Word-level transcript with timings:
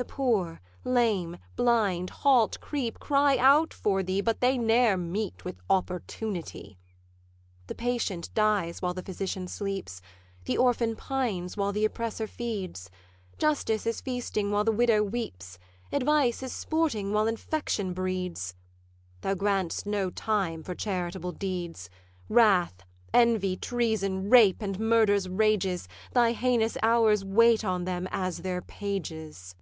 The 0.00 0.04
poor, 0.04 0.60
lame, 0.84 1.38
blind, 1.56 2.10
halt, 2.10 2.60
creep, 2.60 3.00
cry 3.00 3.36
out 3.36 3.74
for 3.74 4.04
thee; 4.04 4.20
But 4.20 4.40
they 4.40 4.56
ne'er 4.56 4.96
meet 4.96 5.44
with 5.44 5.60
Opportunity. 5.68 6.78
'The 7.66 7.74
patient 7.74 8.32
dies 8.32 8.80
while 8.80 8.94
the 8.94 9.02
physician 9.02 9.48
sleeps; 9.48 10.00
The 10.44 10.56
orphan 10.56 10.94
pines 10.94 11.56
while 11.56 11.72
the 11.72 11.84
oppressor 11.84 12.28
feeds; 12.28 12.92
Justice 13.38 13.86
is 13.88 14.00
feasting 14.00 14.52
while 14.52 14.62
the 14.62 14.70
widow 14.70 15.02
weeps; 15.02 15.58
Advice 15.90 16.44
is 16.44 16.52
sporting 16.52 17.12
while 17.12 17.26
infection 17.26 17.92
breeds: 17.92 18.54
Thou 19.22 19.34
grant'st 19.34 19.84
no 19.84 20.10
time 20.10 20.62
for 20.62 20.76
charitable 20.76 21.32
deeds: 21.32 21.90
Wrath, 22.28 22.84
envy, 23.12 23.56
treason, 23.56 24.30
rape, 24.30 24.62
and 24.62 24.78
murder's 24.78 25.28
rages, 25.28 25.88
Thy 26.12 26.30
heinous 26.34 26.78
hours 26.84 27.24
wait 27.24 27.64
on 27.64 27.84
them 27.84 28.06
as 28.12 28.38
their 28.38 28.62
pages. 28.62 29.56